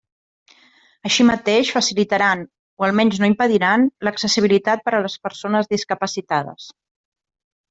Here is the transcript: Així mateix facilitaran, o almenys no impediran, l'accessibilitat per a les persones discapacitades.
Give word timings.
Així 1.09 1.25
mateix 1.29 1.69
facilitaran, 1.75 2.41
o 2.83 2.85
almenys 2.87 3.19
no 3.25 3.29
impediran, 3.33 3.85
l'accessibilitat 4.09 4.83
per 4.89 4.95
a 4.97 5.03
les 5.05 5.19
persones 5.29 5.71
discapacitades. 5.77 6.69